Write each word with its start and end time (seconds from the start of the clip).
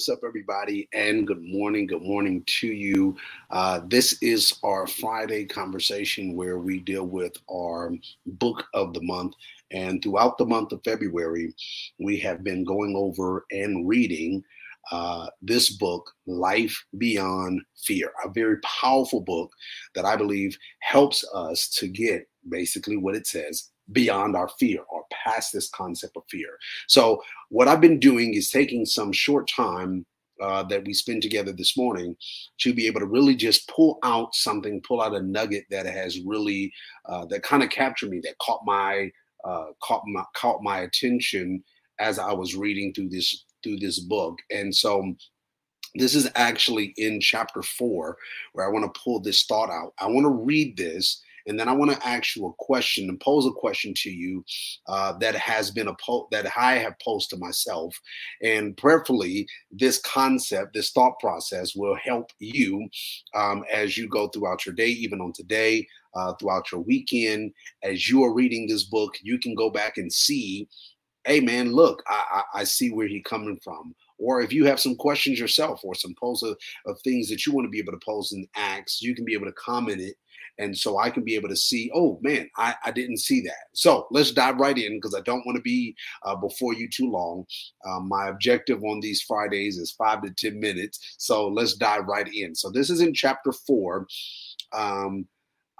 what's 0.00 0.08
up, 0.08 0.20
everybody? 0.26 0.88
And 0.94 1.26
good 1.26 1.42
morning. 1.42 1.86
Good 1.86 2.00
morning 2.00 2.42
to 2.60 2.68
you. 2.68 3.18
Uh, 3.50 3.80
this 3.86 4.16
is 4.22 4.58
our 4.62 4.86
Friday 4.86 5.44
conversation 5.44 6.34
where 6.34 6.58
we 6.58 6.78
deal 6.78 7.04
with 7.04 7.34
our 7.50 7.92
book 8.24 8.64
of 8.72 8.94
the 8.94 9.02
month. 9.02 9.34
And 9.72 10.02
throughout 10.02 10.38
the 10.38 10.46
month 10.46 10.72
of 10.72 10.80
February, 10.84 11.52
we 11.98 12.18
have 12.20 12.42
been 12.42 12.64
going 12.64 12.94
over 12.96 13.44
and 13.50 13.86
reading 13.86 14.42
uh, 14.90 15.26
this 15.42 15.76
book, 15.76 16.10
Life 16.26 16.82
Beyond 16.96 17.60
Fear, 17.84 18.10
a 18.24 18.30
very 18.30 18.56
powerful 18.60 19.20
book 19.20 19.52
that 19.94 20.06
I 20.06 20.16
believe 20.16 20.56
helps 20.78 21.26
us 21.34 21.68
to 21.78 21.88
get 21.88 22.26
basically 22.48 22.96
what 22.96 23.16
it 23.16 23.26
says 23.26 23.68
beyond 23.92 24.36
our 24.36 24.48
fear 24.58 24.80
or 24.90 25.04
past 25.12 25.52
this 25.52 25.68
concept 25.70 26.16
of 26.16 26.22
fear. 26.30 26.58
So, 26.88 27.22
what 27.48 27.68
I've 27.68 27.80
been 27.80 27.98
doing 27.98 28.34
is 28.34 28.50
taking 28.50 28.84
some 28.86 29.12
short 29.12 29.48
time 29.48 30.06
uh, 30.40 30.62
that 30.64 30.84
we 30.84 30.94
spend 30.94 31.22
together 31.22 31.52
this 31.52 31.76
morning 31.76 32.16
to 32.58 32.72
be 32.72 32.86
able 32.86 33.00
to 33.00 33.06
really 33.06 33.34
just 33.34 33.68
pull 33.68 33.98
out 34.02 34.34
something, 34.34 34.80
pull 34.86 35.02
out 35.02 35.14
a 35.14 35.22
nugget 35.22 35.64
that 35.70 35.86
has 35.86 36.20
really 36.20 36.72
uh, 37.06 37.26
that 37.26 37.42
kind 37.42 37.62
of 37.62 37.70
captured 37.70 38.10
me, 38.10 38.20
that 38.22 38.38
caught 38.38 38.60
my 38.64 39.10
uh, 39.44 39.66
caught 39.82 40.02
my 40.06 40.24
caught 40.34 40.62
my 40.62 40.80
attention 40.80 41.62
as 41.98 42.18
I 42.18 42.32
was 42.32 42.56
reading 42.56 42.92
through 42.94 43.10
this 43.10 43.44
through 43.62 43.78
this 43.78 44.00
book, 44.00 44.38
and 44.50 44.74
so. 44.74 45.14
This 45.96 46.14
is 46.14 46.30
actually 46.36 46.94
in 46.98 47.20
chapter 47.20 47.62
four, 47.62 48.16
where 48.52 48.64
I 48.64 48.70
want 48.70 48.84
to 48.84 49.00
pull 49.00 49.18
this 49.18 49.42
thought 49.42 49.70
out. 49.70 49.92
I 49.98 50.06
want 50.06 50.22
to 50.22 50.28
read 50.28 50.76
this, 50.76 51.20
and 51.50 51.58
then 51.58 51.68
I 51.68 51.72
want 51.72 51.90
to 51.90 52.06
ask 52.06 52.36
you 52.36 52.46
a 52.46 52.52
question 52.60 53.08
and 53.08 53.18
pose 53.18 53.44
a 53.44 53.50
question 53.50 53.92
to 53.96 54.10
you 54.10 54.44
uh, 54.86 55.14
that 55.18 55.34
has 55.34 55.72
been 55.72 55.88
a 55.88 55.96
po- 55.96 56.28
that 56.30 56.46
I 56.56 56.74
have 56.74 56.94
posed 57.04 57.28
to 57.30 57.38
myself. 57.38 57.98
And 58.40 58.76
prayerfully, 58.76 59.48
this 59.72 59.98
concept, 59.98 60.74
this 60.74 60.92
thought 60.92 61.18
process 61.18 61.74
will 61.74 61.96
help 61.96 62.30
you 62.38 62.88
um, 63.34 63.64
as 63.72 63.98
you 63.98 64.08
go 64.08 64.28
throughout 64.28 64.64
your 64.64 64.76
day, 64.76 64.90
even 64.90 65.20
on 65.20 65.32
today, 65.32 65.88
uh, 66.14 66.34
throughout 66.34 66.70
your 66.70 66.82
weekend. 66.82 67.52
As 67.82 68.08
you 68.08 68.22
are 68.22 68.32
reading 68.32 68.68
this 68.68 68.84
book, 68.84 69.16
you 69.20 69.40
can 69.40 69.56
go 69.56 69.70
back 69.70 69.98
and 69.98 70.12
see 70.12 70.68
hey 71.26 71.40
man 71.40 71.72
look 71.72 72.02
I, 72.08 72.44
I, 72.54 72.60
I 72.60 72.64
see 72.64 72.90
where 72.90 73.06
he 73.06 73.20
coming 73.22 73.58
from 73.62 73.94
or 74.18 74.40
if 74.40 74.52
you 74.52 74.64
have 74.64 74.80
some 74.80 74.96
questions 74.96 75.38
yourself 75.38 75.80
or 75.84 75.94
some 75.94 76.14
pose 76.18 76.42
of, 76.42 76.56
of 76.86 76.98
things 77.02 77.28
that 77.28 77.44
you 77.44 77.52
want 77.52 77.66
to 77.66 77.70
be 77.70 77.78
able 77.78 77.92
to 77.92 78.00
pose 78.04 78.32
and 78.32 78.46
ask 78.56 79.02
you 79.02 79.14
can 79.14 79.26
be 79.26 79.34
able 79.34 79.46
to 79.46 79.52
comment 79.52 80.00
it 80.00 80.16
and 80.58 80.76
so 80.76 80.98
I 80.98 81.10
can 81.10 81.24
be 81.24 81.34
able 81.34 81.48
to 81.48 81.56
see, 81.56 81.90
oh 81.94 82.18
man, 82.22 82.48
I, 82.56 82.74
I 82.84 82.90
didn't 82.90 83.18
see 83.18 83.40
that. 83.42 83.68
So 83.72 84.06
let's 84.10 84.32
dive 84.32 84.58
right 84.58 84.76
in 84.76 84.96
because 84.96 85.14
I 85.14 85.20
don't 85.22 85.44
want 85.46 85.56
to 85.56 85.62
be 85.62 85.94
uh, 86.24 86.36
before 86.36 86.74
you 86.74 86.88
too 86.88 87.10
long. 87.10 87.46
Um, 87.86 88.08
my 88.08 88.28
objective 88.28 88.82
on 88.84 89.00
these 89.00 89.22
Fridays 89.22 89.78
is 89.78 89.92
five 89.92 90.22
to 90.22 90.30
10 90.30 90.58
minutes. 90.58 91.14
So 91.18 91.48
let's 91.48 91.74
dive 91.74 92.06
right 92.06 92.28
in. 92.32 92.54
So 92.54 92.70
this 92.70 92.90
is 92.90 93.00
in 93.00 93.14
chapter 93.14 93.52
four. 93.52 94.06
Um, 94.72 95.26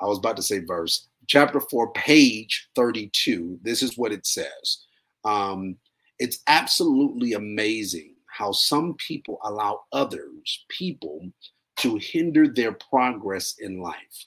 I 0.00 0.06
was 0.06 0.18
about 0.18 0.36
to 0.36 0.42
say 0.42 0.60
verse, 0.60 1.08
chapter 1.26 1.60
four, 1.60 1.92
page 1.92 2.68
32. 2.74 3.58
This 3.62 3.82
is 3.82 3.98
what 3.98 4.12
it 4.12 4.26
says. 4.26 4.86
Um, 5.24 5.76
it's 6.18 6.40
absolutely 6.46 7.34
amazing 7.34 8.14
how 8.26 8.52
some 8.52 8.94
people 8.94 9.38
allow 9.44 9.82
others, 9.92 10.64
people, 10.68 11.28
to 11.76 11.96
hinder 11.96 12.46
their 12.46 12.72
progress 12.72 13.56
in 13.58 13.80
life. 13.80 14.26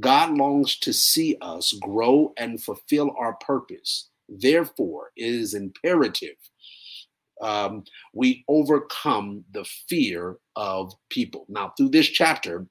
God 0.00 0.36
longs 0.36 0.78
to 0.78 0.92
see 0.92 1.36
us 1.40 1.72
grow 1.80 2.32
and 2.36 2.62
fulfill 2.62 3.14
our 3.18 3.34
purpose. 3.34 4.08
Therefore, 4.28 5.10
it 5.16 5.26
is 5.26 5.54
imperative 5.54 6.36
um, 7.40 7.84
we 8.12 8.44
overcome 8.48 9.44
the 9.52 9.64
fear 9.88 10.36
of 10.56 10.92
people. 11.08 11.46
Now, 11.48 11.72
through 11.76 11.90
this 11.90 12.06
chapter, 12.06 12.66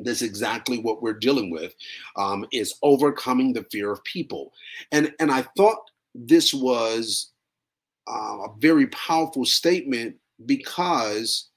this 0.00 0.22
is 0.22 0.28
exactly 0.28 0.78
what 0.78 1.02
we're 1.02 1.12
dealing 1.12 1.50
with 1.50 1.74
um, 2.16 2.44
is 2.52 2.74
overcoming 2.82 3.52
the 3.52 3.64
fear 3.70 3.92
of 3.92 4.02
people 4.02 4.52
and 4.90 5.12
and 5.20 5.30
i 5.30 5.42
thought 5.56 5.78
this 6.16 6.52
was 6.52 7.30
uh, 8.08 8.38
a 8.44 8.48
very 8.58 8.88
powerful 8.88 9.44
statement 9.44 10.16
because 10.46 11.50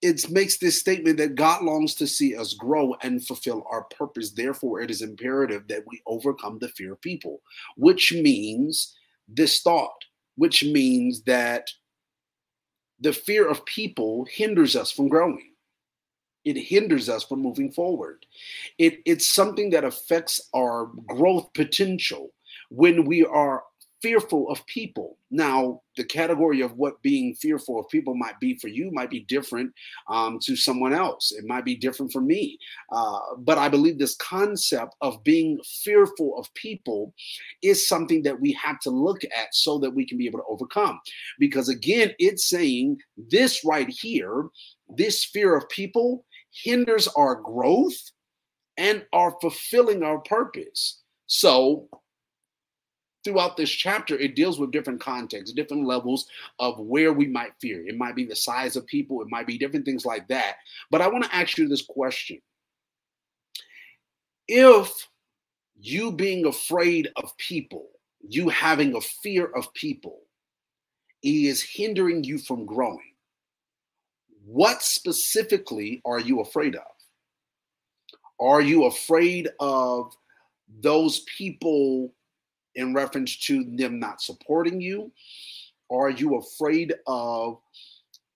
it 0.00 0.30
makes 0.30 0.58
this 0.58 0.78
statement 0.78 1.18
that 1.18 1.34
God 1.34 1.62
longs 1.62 1.94
to 1.96 2.06
see 2.06 2.36
us 2.36 2.54
grow 2.54 2.94
and 3.02 3.24
fulfill 3.24 3.64
our 3.70 3.84
purpose. 3.84 4.30
Therefore, 4.30 4.80
it 4.80 4.90
is 4.90 5.02
imperative 5.02 5.66
that 5.68 5.84
we 5.86 6.00
overcome 6.06 6.58
the 6.58 6.68
fear 6.68 6.92
of 6.92 7.00
people, 7.00 7.42
which 7.76 8.12
means 8.12 8.94
this 9.26 9.60
thought, 9.60 10.04
which 10.36 10.64
means 10.64 11.22
that 11.22 11.68
the 13.00 13.12
fear 13.12 13.48
of 13.48 13.64
people 13.66 14.26
hinders 14.30 14.76
us 14.76 14.90
from 14.90 15.08
growing. 15.08 15.52
It 16.44 16.56
hinders 16.56 17.08
us 17.08 17.24
from 17.24 17.42
moving 17.42 17.70
forward. 17.70 18.24
It, 18.78 19.00
it's 19.04 19.28
something 19.28 19.70
that 19.70 19.84
affects 19.84 20.48
our 20.54 20.86
growth 21.06 21.52
potential 21.54 22.30
when 22.70 23.04
we 23.04 23.24
are 23.24 23.64
fearful 24.02 24.48
of 24.50 24.64
people. 24.66 25.16
Now, 25.30 25.82
the 25.96 26.04
category 26.04 26.60
of 26.60 26.76
what 26.76 27.02
being 27.02 27.34
fearful 27.34 27.80
of 27.80 27.88
people 27.88 28.14
might 28.14 28.38
be 28.40 28.54
for 28.56 28.68
you 28.68 28.90
might 28.92 29.10
be 29.10 29.20
different 29.20 29.72
um, 30.08 30.38
to 30.42 30.56
someone 30.56 30.92
else. 30.92 31.32
It 31.32 31.44
might 31.46 31.64
be 31.64 31.76
different 31.76 32.12
for 32.12 32.20
me. 32.20 32.58
Uh, 32.92 33.18
but 33.38 33.58
I 33.58 33.68
believe 33.68 33.98
this 33.98 34.16
concept 34.16 34.94
of 35.00 35.22
being 35.24 35.60
fearful 35.82 36.38
of 36.38 36.52
people 36.54 37.12
is 37.62 37.88
something 37.88 38.22
that 38.22 38.40
we 38.40 38.52
have 38.52 38.78
to 38.80 38.90
look 38.90 39.24
at 39.24 39.52
so 39.52 39.78
that 39.78 39.90
we 39.90 40.06
can 40.06 40.18
be 40.18 40.26
able 40.26 40.38
to 40.38 40.46
overcome. 40.48 41.00
Because 41.38 41.68
again, 41.68 42.12
it's 42.18 42.48
saying 42.48 42.98
this 43.16 43.64
right 43.64 43.88
here, 43.88 44.48
this 44.88 45.24
fear 45.24 45.56
of 45.56 45.68
people 45.68 46.24
hinders 46.50 47.08
our 47.08 47.34
growth 47.36 48.10
and 48.76 49.04
our 49.12 49.36
fulfilling 49.40 50.02
our 50.02 50.18
purpose. 50.20 51.02
So, 51.26 51.88
throughout 53.28 53.56
this 53.58 53.70
chapter, 53.70 54.18
it 54.18 54.34
deals 54.34 54.58
with 54.58 54.72
different 54.72 55.00
contexts, 55.00 55.54
different 55.54 55.86
levels 55.86 56.26
of 56.58 56.78
where 56.80 57.12
we 57.12 57.26
might 57.26 57.52
fear. 57.60 57.86
It 57.86 57.98
might 57.98 58.16
be 58.16 58.24
the 58.24 58.34
size 58.34 58.74
of 58.74 58.86
people, 58.86 59.20
it 59.20 59.28
might 59.30 59.46
be 59.46 59.58
different 59.58 59.84
things 59.84 60.06
like 60.06 60.26
that. 60.28 60.56
But 60.90 61.02
I 61.02 61.08
want 61.08 61.24
to 61.24 61.34
ask 61.34 61.58
you 61.58 61.68
this 61.68 61.82
question 61.82 62.40
If 64.46 64.90
you 65.78 66.10
being 66.10 66.46
afraid 66.46 67.10
of 67.16 67.36
people, 67.36 67.90
you 68.26 68.48
having 68.48 68.96
a 68.96 69.00
fear 69.22 69.46
of 69.54 69.72
people, 69.74 70.20
is 71.22 71.62
hindering 71.62 72.24
you 72.24 72.38
from 72.38 72.64
growing, 72.64 73.14
what 74.46 74.82
specifically 74.82 76.00
are 76.06 76.20
you 76.20 76.40
afraid 76.40 76.76
of? 76.76 76.82
Are 78.40 78.62
you 78.62 78.84
afraid 78.84 79.48
of 79.60 80.14
those 80.80 81.20
people 81.36 82.14
in 82.78 82.94
reference 82.94 83.36
to 83.36 83.64
them 83.64 83.98
not 83.98 84.22
supporting 84.22 84.80
you? 84.80 85.12
Are 85.90 86.10
you 86.10 86.36
afraid 86.36 86.94
of 87.06 87.58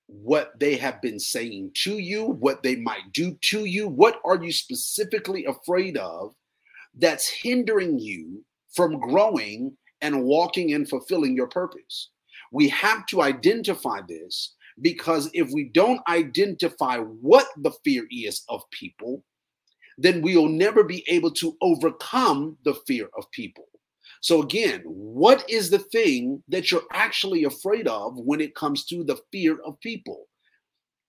what 0.07 0.59
they 0.59 0.77
have 0.77 1.01
been 1.01 1.19
saying 1.19 1.71
to 1.75 1.99
you, 1.99 2.25
what 2.25 2.63
they 2.63 2.77
might 2.77 3.13
do 3.13 3.39
to 3.43 3.65
you? 3.65 3.89
What 3.89 4.21
are 4.25 4.43
you 4.43 4.53
specifically 4.53 5.47
afraid 5.47 5.97
of 5.97 6.35
that's 6.99 7.29
hindering 7.29 7.99
you 7.99 8.45
from 8.75 8.99
growing 8.99 9.77
and 10.01 10.25
walking 10.25 10.75
and 10.75 10.89
fulfilling 10.89 11.37
your 11.37 11.49
purpose? 11.49 12.11
We 12.51 12.69
have 12.71 13.07
to 13.07 13.23
identify 13.23 14.01
this 14.07 14.55
because 14.81 15.31
if 15.33 15.51
we 15.51 15.71
don't 15.73 16.01
identify 16.09 16.99
what 16.99 17.47
the 17.57 17.73
fear 17.85 18.07
is 18.11 18.43
of 18.49 18.63
people, 18.71 19.25
then 19.99 20.21
we 20.21 20.37
will 20.37 20.49
never 20.49 20.83
be 20.83 21.05
able 21.09 21.31
to 21.31 21.57
overcome 21.61 22.57
the 22.65 22.75
fear 22.87 23.09
of 23.17 23.31
people. 23.31 23.69
So, 24.23 24.41
again, 24.41 24.83
what 24.85 25.45
is 25.51 25.69
the 25.69 25.81
thing 25.81 26.45
that 26.47 26.71
you're 26.71 26.85
actually 26.93 27.43
afraid 27.43 27.89
of 27.89 28.17
when 28.17 28.41
it 28.41 28.55
comes 28.55 28.85
to 28.87 29.03
the 29.03 29.19
fear 29.33 29.59
of 29.65 29.81
people? 29.81 30.29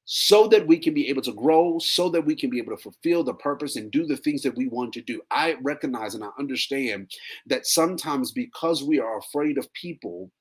So 0.06 0.48
that 0.48 0.66
we 0.66 0.80
can 0.80 0.96
be 0.96 1.08
able 1.10 1.22
to 1.22 1.32
grow, 1.32 1.78
so 1.78 2.10
that 2.10 2.26
we 2.26 2.36
can 2.36 2.50
be 2.50 2.58
able 2.58 2.76
to 2.76 2.82
fulfill 2.82 3.24
the 3.24 3.36
purpose 3.36 3.76
and 3.76 3.92
do 3.92 4.06
the 4.08 4.18
things 4.18 4.42
that 4.42 4.58
we 4.58 4.68
want 4.68 4.94
to 4.94 5.02
do. 5.02 5.22
I 5.30 5.56
recognize 5.62 6.16
and 6.16 6.24
I 6.24 6.30
understand 6.40 7.12
that 7.46 7.68
sometimes 7.68 8.32
because 8.32 8.84
we 8.84 9.00
are 9.00 9.20
afraid 9.20 9.60
of 9.60 9.72
people, 9.74 10.32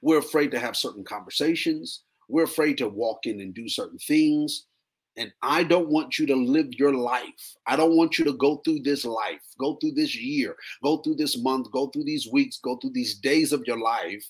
we're 0.00 0.18
afraid 0.18 0.52
to 0.52 0.60
have 0.60 0.76
certain 0.76 1.04
conversations, 1.04 2.04
we're 2.28 2.44
afraid 2.44 2.78
to 2.78 2.88
walk 2.88 3.26
in 3.26 3.40
and 3.40 3.52
do 3.52 3.68
certain 3.68 3.98
things. 3.98 4.66
And 5.16 5.32
I 5.42 5.64
don't 5.64 5.88
want 5.88 6.18
you 6.18 6.26
to 6.26 6.36
live 6.36 6.72
your 6.74 6.94
life. 6.94 7.56
I 7.66 7.74
don't 7.74 7.96
want 7.96 8.18
you 8.18 8.24
to 8.26 8.34
go 8.34 8.58
through 8.58 8.80
this 8.80 9.04
life, 9.04 9.42
go 9.58 9.74
through 9.76 9.92
this 9.92 10.14
year, 10.14 10.54
go 10.82 10.98
through 10.98 11.16
this 11.16 11.36
month, 11.36 11.70
go 11.72 11.88
through 11.88 12.04
these 12.04 12.28
weeks, 12.30 12.60
go 12.62 12.76
through 12.76 12.92
these 12.92 13.18
days 13.18 13.52
of 13.52 13.64
your 13.66 13.78
life, 13.78 14.24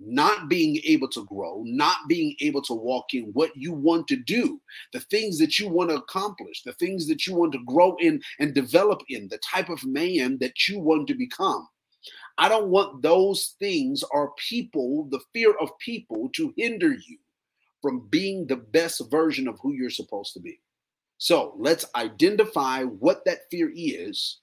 not 0.00 0.48
being 0.48 0.78
able 0.84 1.08
to 1.08 1.24
grow, 1.24 1.62
not 1.66 1.96
being 2.08 2.34
able 2.40 2.62
to 2.62 2.74
walk 2.74 3.06
in 3.12 3.24
what 3.32 3.50
you 3.56 3.72
want 3.72 4.06
to 4.08 4.16
do, 4.16 4.60
the 4.92 5.00
things 5.00 5.38
that 5.38 5.58
you 5.58 5.68
want 5.68 5.90
to 5.90 5.96
accomplish, 5.96 6.62
the 6.62 6.72
things 6.74 7.08
that 7.08 7.26
you 7.26 7.34
want 7.34 7.52
to 7.52 7.64
grow 7.66 7.96
in 7.98 8.20
and 8.38 8.54
develop 8.54 9.00
in, 9.08 9.26
the 9.28 9.38
type 9.38 9.68
of 9.68 9.84
man 9.84 10.38
that 10.40 10.68
you 10.68 10.78
want 10.78 11.08
to 11.08 11.14
become. 11.14 11.66
I 12.38 12.48
don't 12.48 12.68
want 12.68 13.02
those 13.02 13.56
things 13.58 14.04
or 14.12 14.32
people, 14.48 15.08
the 15.10 15.20
fear 15.32 15.54
of 15.60 15.76
people, 15.80 16.30
to 16.34 16.54
hinder 16.56 16.92
you 16.92 17.18
from 17.88 18.06
being 18.10 18.46
the 18.46 18.56
best 18.56 19.00
version 19.10 19.48
of 19.48 19.58
who 19.60 19.72
you're 19.72 19.88
supposed 19.88 20.34
to 20.34 20.40
be. 20.40 20.60
So 21.16 21.54
let's 21.56 21.86
identify 21.96 22.82
what 22.82 23.24
that 23.24 23.50
fear 23.50 23.72
is. 23.74 24.40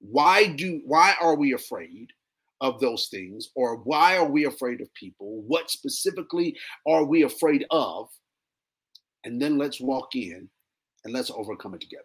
Why 0.00 0.48
do 0.48 0.80
why 0.84 1.14
are 1.20 1.36
we 1.36 1.52
afraid 1.52 2.12
of 2.60 2.80
those 2.80 3.06
things? 3.06 3.50
Or 3.54 3.76
why 3.76 4.16
are 4.16 4.28
we 4.28 4.46
afraid 4.46 4.80
of 4.80 4.92
people? 4.94 5.42
What 5.42 5.70
specifically 5.70 6.56
are 6.88 7.04
we 7.04 7.22
afraid 7.22 7.66
of? 7.70 8.08
And 9.22 9.40
then 9.40 9.58
let's 9.58 9.80
walk 9.80 10.16
in 10.16 10.48
and 11.04 11.14
let's 11.14 11.30
overcome 11.30 11.74
it 11.74 11.80
together. 11.80 12.02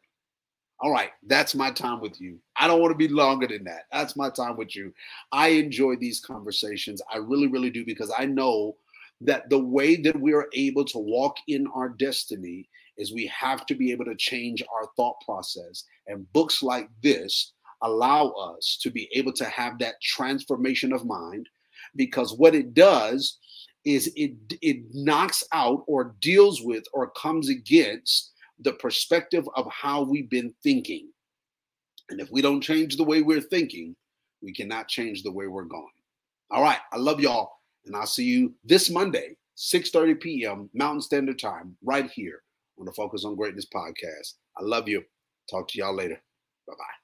All 0.80 0.92
right, 0.92 1.10
that's 1.26 1.56
my 1.56 1.72
time 1.72 2.02
with 2.02 2.22
you. 2.22 2.38
I 2.56 2.68
don't 2.68 2.82
want 2.82 2.92
to 2.92 3.08
be 3.08 3.08
longer 3.08 3.48
than 3.48 3.64
that. 3.64 3.86
That's 3.92 4.16
my 4.16 4.30
time 4.30 4.58
with 4.58 4.76
you. 4.76 4.94
I 5.32 5.48
enjoy 5.48 5.96
these 5.96 6.20
conversations. 6.20 7.02
I 7.12 7.18
really, 7.18 7.48
really 7.48 7.72
do 7.72 7.84
because 7.84 8.12
I 8.16 8.28
know 8.28 8.76
that 9.22 9.50
the 9.50 9.60
way 9.60 9.96
that 9.96 10.20
we 10.20 10.34
are 10.34 10.48
able 10.54 10.86
to 10.86 11.00
walk 11.00 11.36
in 11.48 11.68
our 11.74 11.90
destiny 11.90 12.70
is 12.98 13.14
we 13.14 13.26
have 13.28 13.66
to 13.66 13.76
be 13.76 13.92
able 13.92 14.06
to 14.06 14.16
change 14.16 14.62
our 14.74 14.88
thought 14.96 15.16
process. 15.26 15.84
And 16.08 16.32
books 16.34 16.62
like 16.62 16.90
this 17.02 17.54
allow 17.82 18.30
us 18.30 18.78
to 18.82 18.92
be 18.92 19.10
able 19.14 19.34
to 19.34 19.46
have 19.46 19.80
that 19.80 19.96
transformation 20.02 20.94
of 20.94 21.06
mind 21.06 21.50
because 21.96 22.34
what 22.34 22.56
it 22.56 22.74
does 22.74 23.38
is 23.86 24.12
it 24.16 24.32
it 24.62 24.78
knocks 24.94 25.44
out 25.52 25.84
or 25.88 26.16
deals 26.22 26.62
with 26.62 26.84
or 26.94 27.12
comes 27.12 27.50
against 27.50 28.32
the 28.60 28.74
perspective 28.74 29.48
of 29.56 29.70
how 29.70 30.02
we've 30.04 30.30
been 30.30 30.54
thinking. 30.64 31.10
And 32.10 32.22
if 32.22 32.30
we 32.32 32.42
don't 32.42 32.62
change 32.62 32.96
the 32.96 33.04
way 33.04 33.22
we're 33.22 33.42
thinking, 33.42 33.96
we 34.42 34.54
cannot 34.54 34.88
change 34.88 35.24
the 35.24 35.32
way 35.32 35.48
we're 35.48 35.64
going. 35.64 35.88
All 36.52 36.62
right. 36.62 36.80
I 36.92 36.98
love 36.98 37.20
y'all. 37.20 37.52
And 37.86 37.96
I'll 37.96 38.06
see 38.06 38.26
you 38.26 38.54
this 38.64 38.90
Monday, 38.90 39.36
6:30 39.58 40.20
p.m. 40.22 40.70
Mountain 40.74 41.02
Standard 41.02 41.40
Time, 41.40 41.76
right 41.84 42.10
here 42.10 42.42
on 42.80 42.86
the 42.86 42.94
Focus 42.94 43.26
on 43.26 43.36
Greatness 43.36 43.68
podcast. 43.74 44.36
I 44.58 44.64
love 44.64 44.88
you. 44.88 45.04
Talk 45.50 45.68
to 45.70 45.78
y'all 45.78 45.96
later. 45.96 46.22
Bye-bye. 46.68 47.03